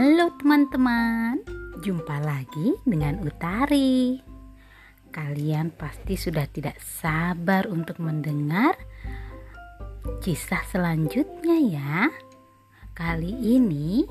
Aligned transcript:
Halo 0.00 0.32
teman-teman, 0.40 1.44
jumpa 1.84 2.24
lagi 2.24 2.72
dengan 2.88 3.20
Utari. 3.20 4.16
Kalian 5.12 5.76
pasti 5.76 6.16
sudah 6.16 6.48
tidak 6.48 6.80
sabar 6.80 7.68
untuk 7.68 8.00
mendengar 8.00 8.80
kisah 10.24 10.64
selanjutnya 10.72 11.56
ya. 11.68 12.08
Kali 12.96 13.28
ini 13.60 14.08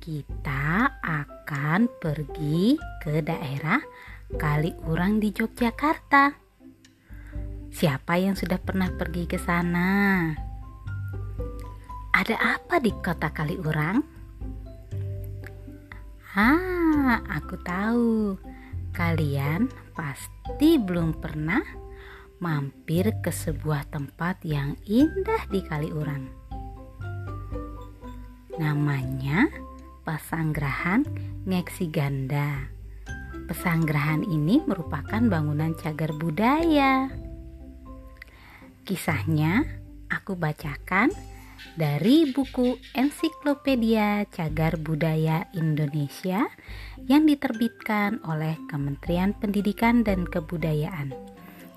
kita 0.00 0.88
akan 1.04 1.92
pergi 2.00 2.80
ke 3.04 3.20
daerah 3.20 3.84
Kaliurang 4.40 5.20
di 5.20 5.36
Yogyakarta. 5.36 6.32
Siapa 7.68 8.16
yang 8.16 8.40
sudah 8.40 8.56
pernah 8.56 8.88
pergi 8.88 9.28
ke 9.28 9.36
sana? 9.36 10.32
Ada 12.08 12.56
apa 12.56 12.80
di 12.80 12.88
kota 13.04 13.28
Kaliurang? 13.28 14.19
Ah, 16.30 17.18
aku 17.26 17.58
tahu. 17.58 18.38
Kalian 18.94 19.66
pasti 19.98 20.78
belum 20.78 21.18
pernah 21.18 21.58
mampir 22.38 23.18
ke 23.18 23.34
sebuah 23.34 23.90
tempat 23.90 24.38
yang 24.46 24.78
indah 24.86 25.42
di 25.50 25.58
Kaliurang. 25.66 26.30
Namanya 28.62 29.50
Pasanggrahan 30.06 31.02
Ngeksi 31.50 31.90
Ganda. 31.90 32.62
Pesanggrahan 33.50 34.22
ini 34.22 34.62
merupakan 34.62 35.18
bangunan 35.26 35.74
cagar 35.74 36.14
budaya. 36.14 37.10
Kisahnya 38.86 39.66
aku 40.06 40.38
bacakan 40.38 41.10
dari 41.78 42.28
buku 42.28 42.76
Ensiklopedia 42.92 44.26
Cagar 44.28 44.76
Budaya 44.76 45.46
Indonesia 45.54 46.50
yang 47.08 47.24
diterbitkan 47.24 48.20
oleh 48.26 48.58
Kementerian 48.68 49.32
Pendidikan 49.32 50.02
dan 50.02 50.26
Kebudayaan, 50.26 51.14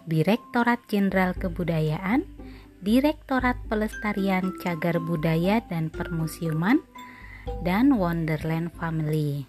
Direktorat 0.09 0.83
Jenderal 0.91 1.37
Kebudayaan, 1.37 2.27
Direktorat 2.83 3.55
Pelestarian 3.71 4.51
Cagar 4.59 4.99
Budaya 4.99 5.63
dan 5.71 5.87
Permusiuman, 5.87 6.83
dan 7.63 7.95
Wonderland 7.95 8.71
Family. 8.75 9.47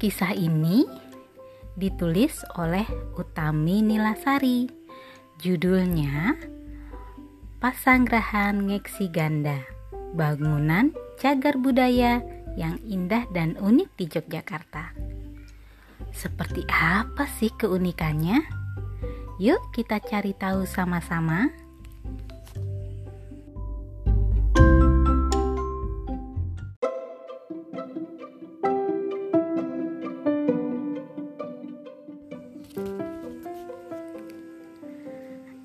Kisah 0.00 0.32
ini 0.32 0.88
ditulis 1.76 2.40
oleh 2.56 2.84
Utami 3.16 3.84
Nilasari. 3.84 4.68
Judulnya 5.40 6.36
Pasanggrahan 7.60 8.72
Ngeksi 8.72 9.12
Ganda, 9.12 9.60
bangunan 10.16 10.96
cagar 11.20 11.60
budaya 11.60 12.24
yang 12.56 12.80
indah 12.88 13.28
dan 13.36 13.52
unik 13.60 14.00
di 14.00 14.08
Yogyakarta. 14.08 14.96
Seperti 16.08 16.64
apa 16.72 17.28
sih 17.36 17.52
keunikannya? 17.52 18.40
Yuk 19.36 19.60
kita 19.76 20.00
cari 20.00 20.32
tahu 20.32 20.64
sama-sama. 20.64 21.52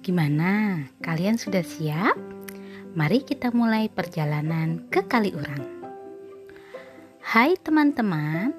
Gimana? 0.03 0.91
Kalian 1.05 1.37
sudah 1.37 1.61
siap? 1.61 2.17
Mari 2.97 3.21
kita 3.21 3.53
mulai 3.53 3.93
perjalanan 3.93 4.89
ke 4.89 5.05
Kaliurang. 5.05 5.61
Hai 7.21 7.53
teman-teman, 7.61 8.49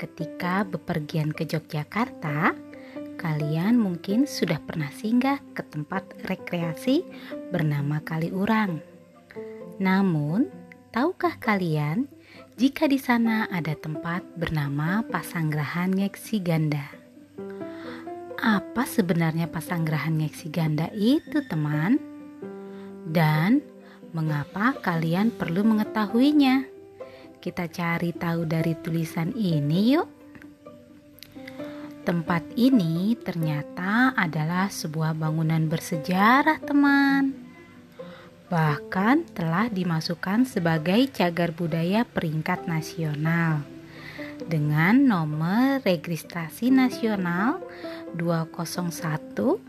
ketika 0.00 0.64
bepergian 0.64 1.28
ke 1.28 1.44
Yogyakarta, 1.44 2.56
kalian 3.20 3.76
mungkin 3.76 4.24
sudah 4.24 4.64
pernah 4.64 4.88
singgah 4.96 5.44
ke 5.52 5.60
tempat 5.60 6.08
rekreasi 6.24 7.04
bernama 7.52 8.00
Kaliurang. 8.00 8.80
Namun, 9.76 10.48
tahukah 10.96 11.36
kalian 11.36 12.08
jika 12.56 12.88
di 12.88 12.96
sana 12.96 13.44
ada 13.52 13.76
tempat 13.76 14.24
bernama 14.40 15.04
Pasanggrahan 15.04 15.92
Ngeksi 15.92 16.40
Ganda? 16.40 16.99
Apa 18.40 18.88
sebenarnya 18.88 19.52
pasanggrahan 19.52 20.16
ngeksi 20.16 20.48
ganda 20.48 20.88
itu, 20.96 21.44
teman? 21.44 22.00
Dan 23.04 23.60
mengapa 24.16 24.72
kalian 24.80 25.28
perlu 25.28 25.60
mengetahuinya? 25.60 26.64
Kita 27.40 27.68
cari 27.68 28.16
tahu 28.16 28.48
dari 28.48 28.72
tulisan 28.80 29.36
ini 29.36 29.96
yuk. 29.96 30.08
Tempat 32.00 32.56
ini 32.56 33.12
ternyata 33.20 34.16
adalah 34.16 34.72
sebuah 34.72 35.12
bangunan 35.12 35.68
bersejarah, 35.68 36.64
teman. 36.64 37.36
Bahkan 38.48 39.36
telah 39.36 39.68
dimasukkan 39.68 40.48
sebagai 40.48 41.12
cagar 41.12 41.52
budaya 41.52 42.08
peringkat 42.08 42.66
nasional 42.66 43.62
dengan 44.48 45.04
nomor 45.04 45.84
registrasi 45.84 46.72
nasional 46.72 47.60
201 48.16 49.60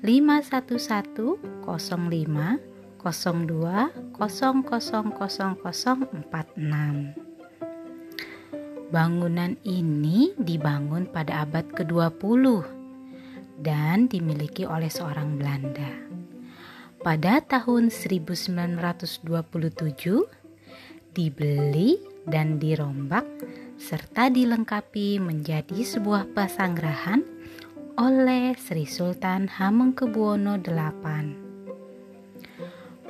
511 0.00 1.40
05 1.64 2.58
02 3.00 3.92
Bangunan 8.90 9.54
ini 9.62 10.34
dibangun 10.34 11.06
pada 11.06 11.46
abad 11.46 11.62
ke-20 11.70 12.44
dan 13.62 14.10
dimiliki 14.10 14.66
oleh 14.66 14.90
seorang 14.90 15.38
Belanda. 15.38 16.10
Pada 17.00 17.40
tahun 17.40 17.88
1927 17.88 19.24
dibeli 21.14 22.02
dan 22.28 22.60
dirombak 22.60 23.24
serta 23.80 24.28
dilengkapi 24.28 25.16
menjadi 25.22 25.80
sebuah 25.80 26.36
pasanggrahan 26.36 27.24
oleh 28.00 28.56
Sri 28.56 28.88
Sultan 28.88 29.44
Hamengkubuwono 29.44 30.56
VIII. 30.56 31.36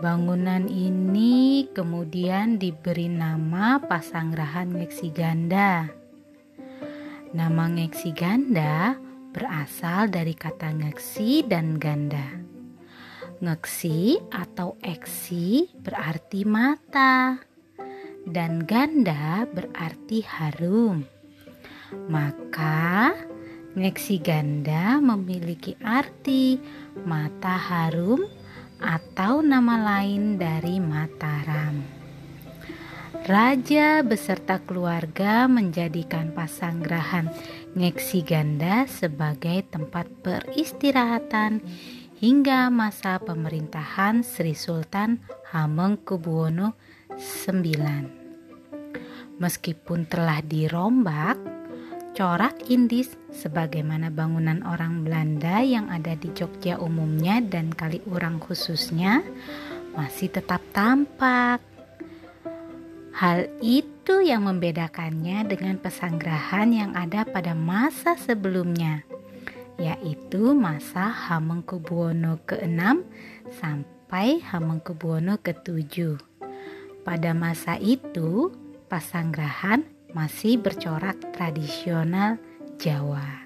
Bangunan 0.03 0.67
ini 0.67 1.71
kemudian 1.71 2.59
diberi 2.59 3.07
nama 3.07 3.79
Pasanggrahan 3.79 4.75
Ngeksi 4.75 5.15
Ganda. 5.15 5.87
Nama 7.31 7.65
Ngeksi 7.71 8.11
Ganda 8.19 8.99
berasal 9.31 10.11
dari 10.11 10.35
kata 10.35 10.75
ngeksi 10.75 11.47
dan 11.47 11.79
ganda. 11.79 12.43
Ngeksi 13.39 14.19
atau 14.35 14.75
eksi 14.83 15.71
berarti 15.87 16.43
mata 16.43 17.39
dan 18.27 18.67
ganda 18.67 19.47
berarti 19.47 20.27
harum. 20.27 21.07
Maka 22.11 23.15
Ngeksi 23.71 24.19
ganda 24.19 24.99
memiliki 24.99 25.79
arti 25.79 26.59
mata 27.07 27.55
harum 27.55 28.19
atau 28.83 29.47
nama 29.47 29.79
lain 29.79 30.43
dari 30.43 30.83
Mataram. 30.83 31.79
Raja 33.31 34.03
beserta 34.03 34.59
keluarga 34.59 35.47
menjadikan 35.47 36.35
pasanggrahan 36.35 37.31
Ngeksi 37.79 38.27
Ganda 38.27 38.91
sebagai 38.91 39.63
tempat 39.71 40.11
peristirahatan 40.27 41.63
hingga 42.19 42.75
masa 42.75 43.23
pemerintahan 43.23 44.27
Sri 44.27 44.59
Sultan 44.59 45.23
Hamengkubuwono 45.55 46.75
IX. 47.15 48.11
Meskipun 49.39 50.11
telah 50.11 50.43
dirombak, 50.43 51.60
corak 52.21 52.69
Indis 52.69 53.17
sebagaimana 53.33 54.13
bangunan 54.13 54.61
orang 54.69 55.09
Belanda 55.09 55.65
yang 55.65 55.89
ada 55.89 56.13
di 56.13 56.29
Jogja 56.37 56.77
umumnya 56.77 57.41
dan 57.41 57.73
Kaliurang 57.73 58.37
khususnya 58.45 59.25
masih 59.97 60.29
tetap 60.29 60.61
tampak. 60.77 61.65
Hal 63.17 63.49
itu 63.65 64.21
yang 64.21 64.45
membedakannya 64.45 65.49
dengan 65.49 65.81
pesanggrahan 65.81 66.69
yang 66.69 66.93
ada 66.93 67.25
pada 67.25 67.57
masa 67.57 68.21
sebelumnya, 68.21 69.01
yaitu 69.81 70.53
masa 70.53 71.09
Hamengkubuwono 71.09 72.37
ke-6 72.45 73.01
sampai 73.65 74.45
Hamengkubuwono 74.45 75.41
ke-7. 75.41 76.21
Pada 77.01 77.33
masa 77.33 77.81
itu, 77.81 78.53
pasanggrahan 78.93 80.00
masih 80.13 80.59
bercorak 80.59 81.19
tradisional 81.35 82.39
Jawa. 82.81 83.41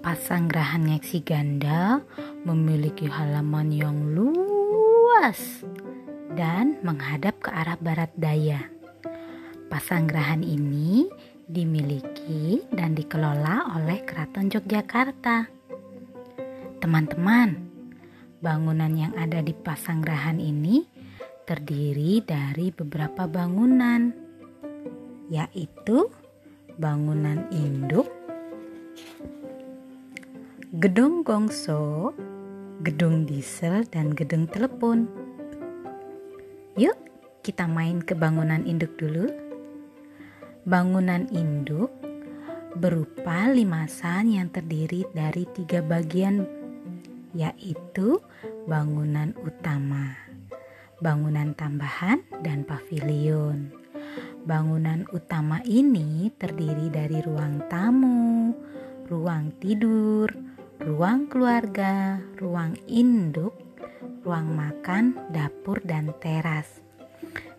Pasanggrahan 0.00 0.86
Nyeksi 0.86 1.22
Ganda 1.22 2.02
memiliki 2.42 3.06
halaman 3.06 3.70
yang 3.74 4.14
luas 4.14 5.62
dan 6.34 6.78
menghadap 6.86 7.38
ke 7.42 7.50
arah 7.50 7.78
barat 7.78 8.10
daya. 8.16 8.70
Pasanggrahan 9.70 10.42
ini 10.42 11.06
dimiliki 11.50 12.62
dan 12.70 12.94
dikelola 12.94 13.74
oleh 13.74 14.06
Keraton 14.06 14.46
Yogyakarta. 14.46 15.50
Teman-teman, 16.78 17.58
bangunan 18.38 18.94
yang 18.94 19.12
ada 19.18 19.42
di 19.42 19.50
Pasanggrahan 19.50 20.38
ini 20.38 20.86
terdiri 21.44 22.22
dari 22.22 22.70
beberapa 22.70 23.26
bangunan, 23.26 24.14
yaitu 25.26 26.06
bangunan 26.78 27.50
induk, 27.50 28.06
gedung 30.78 31.26
gongso, 31.26 32.14
gedung 32.86 33.26
diesel, 33.26 33.82
dan 33.90 34.14
gedung 34.14 34.46
telepon. 34.46 35.10
Yuk, 36.78 36.94
kita 37.42 37.66
main 37.66 37.98
ke 37.98 38.14
bangunan 38.14 38.62
induk 38.62 38.94
dulu. 38.94 39.39
Bangunan 40.60 41.24
induk 41.32 41.88
berupa 42.76 43.48
limasan 43.48 44.28
yang 44.36 44.52
terdiri 44.52 45.08
dari 45.16 45.48
tiga 45.56 45.80
bagian, 45.80 46.44
yaitu 47.32 48.20
bangunan 48.68 49.32
utama, 49.40 50.20
bangunan 51.00 51.56
tambahan, 51.56 52.20
dan 52.44 52.68
pavilion. 52.68 53.72
Bangunan 54.44 55.08
utama 55.16 55.64
ini 55.64 56.28
terdiri 56.36 56.92
dari 56.92 57.24
ruang 57.24 57.64
tamu, 57.72 58.52
ruang 59.08 59.56
tidur, 59.64 60.28
ruang 60.76 61.24
keluarga, 61.32 62.20
ruang 62.36 62.76
induk, 62.84 63.56
ruang 64.28 64.52
makan, 64.52 65.16
dapur, 65.32 65.80
dan 65.88 66.12
teras. 66.20 66.89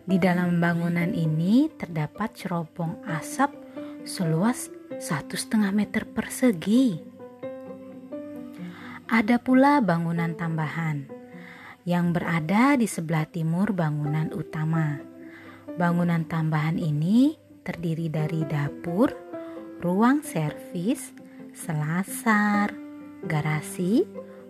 Di 0.02 0.18
dalam 0.18 0.58
bangunan 0.58 1.14
ini 1.14 1.70
terdapat 1.78 2.34
cerobong 2.34 3.06
asap 3.06 3.54
seluas 4.02 4.66
satu 4.98 5.38
setengah 5.38 5.70
meter 5.70 6.02
persegi. 6.10 6.98
Ada 9.06 9.38
pula 9.38 9.78
bangunan 9.78 10.34
tambahan 10.34 11.06
yang 11.86 12.10
berada 12.10 12.74
di 12.74 12.90
sebelah 12.90 13.30
timur 13.30 13.70
bangunan 13.70 14.34
utama. 14.34 14.98
Bangunan 15.78 16.26
tambahan 16.26 16.82
ini 16.82 17.38
terdiri 17.62 18.10
dari 18.10 18.42
dapur, 18.42 19.14
ruang 19.78 20.26
servis, 20.26 21.14
selasar, 21.54 22.74
garasi, 23.22 24.02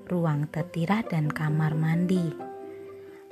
ruang 0.08 0.48
tetirah 0.48 1.05
dan 1.05 1.28
kamar 1.28 1.76
mandi. 1.76 2.32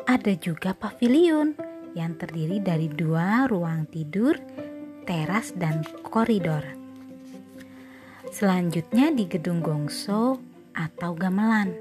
Ada 0.04 0.36
juga 0.36 0.76
pavilion 0.76 1.69
yang 1.94 2.14
terdiri 2.16 2.62
dari 2.62 2.86
dua 2.86 3.48
ruang 3.50 3.86
tidur, 3.90 4.38
teras, 5.08 5.50
dan 5.56 5.82
koridor. 6.06 6.62
Selanjutnya 8.30 9.10
di 9.10 9.26
gedung 9.26 9.58
gongso 9.58 10.38
atau 10.70 11.18
gamelan. 11.18 11.74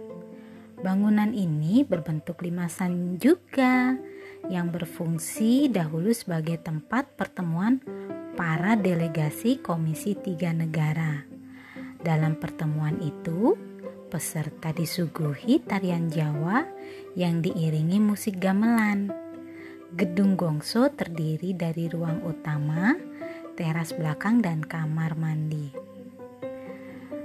Bangunan 0.79 1.35
ini 1.35 1.85
berbentuk 1.85 2.41
limasan 2.41 3.19
juga 3.21 3.99
yang 4.47 4.71
berfungsi 4.71 5.67
dahulu 5.69 6.09
sebagai 6.15 6.57
tempat 6.57 7.13
pertemuan 7.19 7.83
para 8.39 8.79
delegasi 8.79 9.59
Komisi 9.59 10.15
Tiga 10.15 10.55
Negara. 10.55 11.27
Dalam 11.99 12.39
pertemuan 12.39 12.95
itu, 13.03 13.59
peserta 14.07 14.71
disuguhi 14.71 15.59
tarian 15.59 16.07
Jawa 16.07 16.63
yang 17.13 17.43
diiringi 17.43 17.99
musik 17.99 18.39
gamelan. 18.39 19.28
Gedung 19.89 20.37
Gongso 20.37 20.93
terdiri 20.93 21.57
dari 21.57 21.89
ruang 21.89 22.21
utama, 22.21 22.93
teras 23.57 23.89
belakang, 23.97 24.37
dan 24.37 24.61
kamar 24.61 25.17
mandi. 25.17 25.73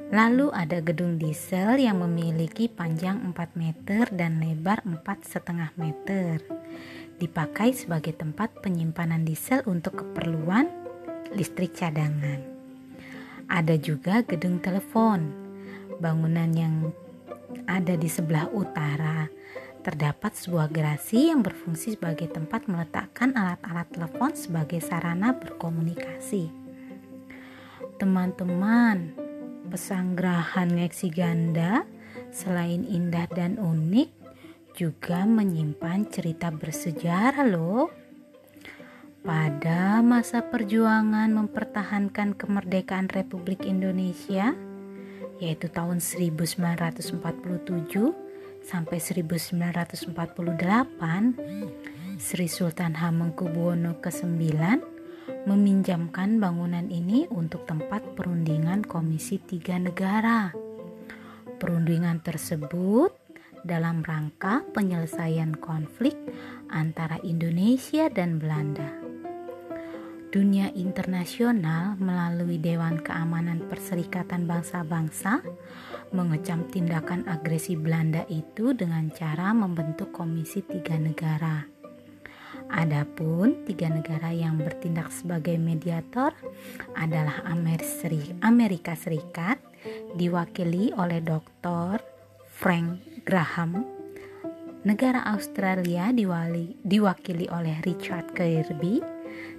Lalu 0.09 0.49
ada 0.49 0.81
gedung 0.81 1.21
diesel 1.21 1.77
yang 1.77 2.01
memiliki 2.01 2.73
panjang 2.73 3.21
4 3.21 3.61
meter 3.61 4.09
dan 4.09 4.41
lebar 4.41 4.81
4,5 4.81 5.77
meter 5.77 6.41
dipakai 7.21 7.77
sebagai 7.77 8.17
tempat 8.17 8.57
penyimpanan 8.65 9.29
diesel 9.29 9.61
untuk 9.69 10.01
keperluan 10.01 10.65
listrik 11.37 11.77
cadangan. 11.77 12.41
Ada 13.45 13.77
juga 13.77 14.25
gedung 14.25 14.57
telepon. 14.65 15.29
Bangunan 16.01 16.49
yang 16.57 16.97
ada 17.69 17.93
di 17.93 18.09
sebelah 18.09 18.49
utara 18.51 19.29
terdapat 19.85 20.33
sebuah 20.33 20.73
gerasi 20.73 21.29
yang 21.29 21.45
berfungsi 21.45 22.01
sebagai 22.01 22.33
tempat 22.33 22.65
meletakkan 22.65 23.37
alat-alat 23.37 23.85
telepon 23.93 24.33
sebagai 24.33 24.81
sarana 24.81 25.37
berkomunikasi. 25.37 26.49
Teman-teman, 28.01 29.13
pesanggrahan 29.69 30.73
Ngeksi 30.73 31.09
Ganda 31.13 31.85
selain 32.33 32.89
indah 32.89 33.29
dan 33.29 33.61
unik 33.61 34.09
juga 34.73 35.29
menyimpan 35.29 36.09
cerita 36.09 36.49
bersejarah 36.49 37.45
loh. 37.45 37.93
Pada 39.21 40.01
masa 40.01 40.45
perjuangan 40.45 41.29
mempertahankan 41.29 42.37
kemerdekaan 42.37 43.09
Republik 43.13 43.65
Indonesia, 43.65 44.53
yaitu 45.41 45.69
tahun 45.69 46.01
1947 46.01 48.24
sampai 48.65 48.97
1948, 48.97 50.17
Sri 52.17 52.49
Sultan 52.49 52.97
Hamengkubuwono 52.97 54.01
ke-9 54.01 54.41
meminjamkan 55.45 56.41
bangunan 56.41 56.89
ini 56.89 57.29
untuk 57.29 57.69
tempat 57.69 58.17
perundingan 58.17 58.81
Komisi 58.81 59.37
Tiga 59.37 59.77
Negara. 59.77 60.49
Perundingan 61.61 62.25
tersebut 62.25 63.13
dalam 63.65 64.01
rangka 64.01 64.65
penyelesaian 64.73 65.57
konflik 65.57 66.17
antara 66.73 67.21
Indonesia 67.25 68.09
dan 68.09 68.41
Belanda. 68.41 69.04
Dunia 70.35 70.67
internasional 70.75 71.95
melalui 71.95 72.59
Dewan 72.59 72.99
Keamanan 72.99 73.71
Perserikatan 73.71 74.51
Bangsa-Bangsa 74.51 75.47
mengecam 76.11 76.67
tindakan 76.75 77.23
agresi 77.31 77.79
Belanda 77.79 78.27
itu 78.27 78.75
dengan 78.75 79.15
cara 79.15 79.55
membentuk 79.55 80.11
komisi 80.11 80.67
tiga 80.67 80.99
negara. 80.99 81.63
Adapun 82.67 83.63
tiga 83.63 83.87
negara 83.87 84.35
yang 84.35 84.59
bertindak 84.59 85.15
sebagai 85.15 85.55
mediator 85.55 86.35
adalah 86.99 87.47
Amerika 88.43 88.99
Serikat 88.99 89.63
diwakili 90.19 90.91
oleh 90.99 91.23
Dr. 91.23 92.03
Frank 92.51 93.23
Graham, 93.23 93.87
negara 94.83 95.31
Australia 95.31 96.11
diwali, 96.11 96.75
diwakili 96.83 97.47
oleh 97.55 97.79
Richard 97.87 98.35
Kirby 98.35 99.14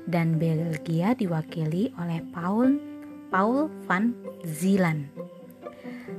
dan 0.05 0.37
Belgia 0.37 1.17
diwakili 1.17 1.89
oleh 1.97 2.21
Paul 2.29 2.77
Paul 3.33 3.67
van 3.89 4.13
Zeeland. 4.45 5.09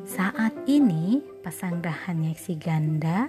Saat 0.07 0.55
ini, 0.71 1.19
pasanggrahan 1.43 2.23
Yeksi 2.31 2.55
Ganda 2.63 3.27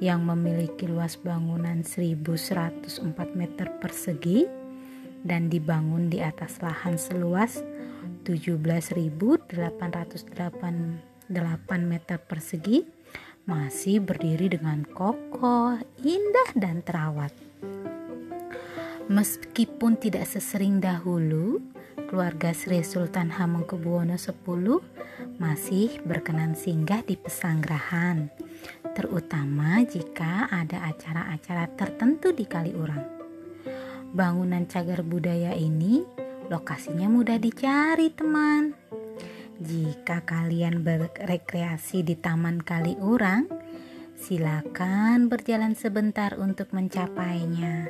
yang 0.00 0.28
memiliki 0.28 0.84
luas 0.84 1.16
bangunan 1.16 1.80
1104 1.80 2.84
meter 3.32 3.72
persegi 3.80 4.44
dan 5.24 5.48
dibangun 5.48 6.12
di 6.12 6.20
atas 6.20 6.60
lahan 6.60 7.00
seluas 7.00 7.64
17.808 8.28 9.48
meter 11.80 12.16
persegi 12.20 12.84
masih 13.48 14.04
berdiri 14.04 14.52
dengan 14.52 14.84
kokoh, 14.84 15.80
indah, 16.04 16.50
dan 16.52 16.84
terawat. 16.84 17.32
Meskipun 19.08 19.96
tidak 19.96 20.28
sesering 20.28 20.84
dahulu, 20.84 21.64
keluarga 22.12 22.52
Sri 22.52 22.84
Sultan 22.84 23.32
Hamengkubuwono 23.32 24.20
X 24.20 24.36
masih 25.40 25.96
berkenan 26.04 26.52
singgah 26.52 27.00
di 27.02 27.16
pesanggrahan, 27.16 28.28
terutama 28.92 29.80
jika 29.88 30.52
ada 30.52 30.84
acara-acara 30.92 31.72
tertentu 31.72 32.36
di 32.36 32.44
Kaliurang. 32.44 33.04
Bangunan 34.12 34.68
cagar 34.68 35.00
budaya 35.00 35.56
ini 35.56 36.04
lokasinya 36.52 37.08
mudah 37.08 37.40
dicari, 37.40 38.12
teman 38.12 38.76
jika 39.58 40.22
kalian 40.22 40.86
berrekreasi 40.86 42.06
di 42.06 42.14
Taman 42.14 42.62
Kaliurang, 42.62 43.50
silakan 44.18 45.30
berjalan 45.30 45.78
sebentar 45.78 46.34
untuk 46.34 46.74
mencapainya. 46.74 47.86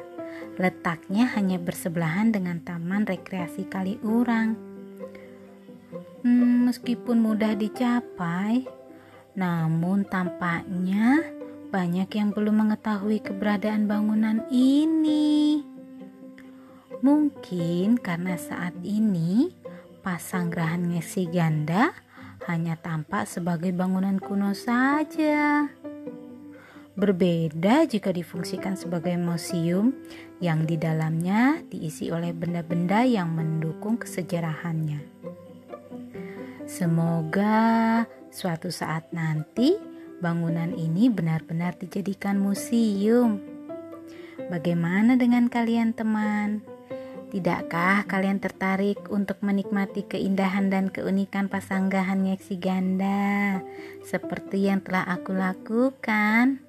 Letaknya 0.60 1.32
hanya 1.32 1.56
bersebelahan 1.56 2.30
dengan 2.30 2.60
Taman 2.60 3.08
Rekreasi 3.08 3.64
Kaliurang. 3.66 4.54
Hmm, 6.22 6.68
meskipun 6.68 7.24
mudah 7.24 7.56
dicapai, 7.56 8.68
Namun 9.38 10.02
tampaknya 10.02 11.22
banyak 11.70 12.10
yang 12.10 12.34
belum 12.34 12.66
mengetahui 12.66 13.22
keberadaan 13.22 13.86
bangunan 13.86 14.42
ini. 14.50 15.62
Mungkin 17.06 18.02
karena 18.02 18.34
saat 18.34 18.74
ini 18.82 19.54
pasanggrahan 20.02 20.90
ngesi 20.90 21.30
ganda 21.30 21.94
hanya 22.50 22.74
tampak 22.74 23.30
sebagai 23.30 23.70
bangunan 23.70 24.18
kuno 24.18 24.58
saja. 24.58 25.70
Berbeda 26.98 27.86
jika 27.86 28.10
difungsikan 28.10 28.74
sebagai 28.74 29.14
museum 29.14 29.94
yang 30.42 30.66
di 30.66 30.74
dalamnya 30.74 31.62
diisi 31.70 32.10
oleh 32.10 32.34
benda-benda 32.34 33.06
yang 33.06 33.30
mendukung 33.30 34.02
kesejarahannya. 34.02 34.98
Semoga 36.66 38.02
suatu 38.34 38.74
saat 38.74 39.14
nanti 39.14 39.78
bangunan 40.18 40.74
ini 40.74 41.06
benar-benar 41.06 41.78
dijadikan 41.78 42.42
museum. 42.42 43.46
Bagaimana 44.50 45.14
dengan 45.14 45.46
kalian, 45.46 45.94
teman? 45.94 46.66
Tidakkah 47.30 48.10
kalian 48.10 48.42
tertarik 48.42 49.06
untuk 49.06 49.38
menikmati 49.46 50.02
keindahan 50.02 50.66
dan 50.66 50.90
keunikan 50.90 51.46
pasanggahan 51.46 52.26
Nyeksi 52.26 52.58
Ganda 52.58 53.62
seperti 54.02 54.66
yang 54.66 54.82
telah 54.82 55.06
aku 55.06 55.36
lakukan? 55.36 56.67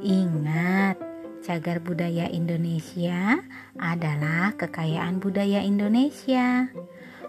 Ingat, 0.00 0.96
cagar 1.44 1.84
budaya 1.84 2.30
Indonesia 2.30 3.38
adalah 3.76 4.56
kekayaan 4.56 5.20
budaya 5.20 5.60
Indonesia. 5.60 6.70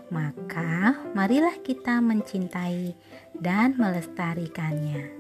Maka, 0.10 0.98
marilah 1.14 1.60
kita 1.62 2.02
mencintai 2.02 2.98
dan 3.38 3.78
melestarikannya. 3.78 5.19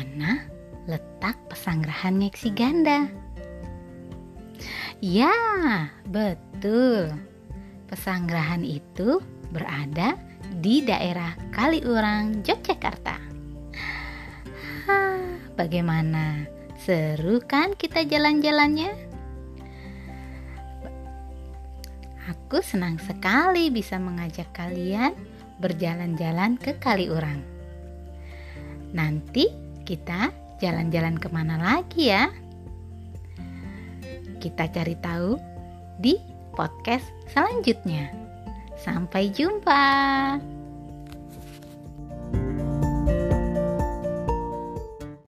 Mana 0.00 0.48
letak 0.88 1.36
pesanggrahan 1.52 2.16
Nyeksi 2.16 2.56
Ganda? 2.56 3.04
Ya, 5.04 5.28
betul. 6.08 7.12
Pesanggrahan 7.84 8.64
itu 8.64 9.20
berada 9.52 10.16
di 10.56 10.80
daerah 10.80 11.36
Kaliurang, 11.52 12.40
Yogyakarta. 12.40 13.20
Hah, 14.88 15.20
bagaimana? 15.60 16.48
Seru 16.80 17.44
kan 17.44 17.76
kita 17.76 18.00
jalan-jalannya? 18.08 18.96
Aku 22.24 22.64
senang 22.64 22.96
sekali 23.04 23.68
bisa 23.68 24.00
mengajak 24.00 24.48
kalian 24.56 25.12
berjalan-jalan 25.60 26.56
ke 26.56 26.80
Kaliurang. 26.80 27.44
Nanti 28.96 29.69
kita 29.90 30.30
jalan-jalan 30.62 31.18
ke 31.18 31.26
mana 31.34 31.58
lagi 31.58 32.14
ya? 32.14 32.30
Kita 34.38 34.70
cari 34.70 34.94
tahu 35.02 35.34
di 35.98 36.14
podcast 36.54 37.10
selanjutnya. 37.34 38.06
Sampai 38.78 39.34
jumpa. 39.34 39.82